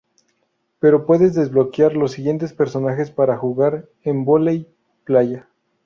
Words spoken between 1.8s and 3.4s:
los siguientes personajes para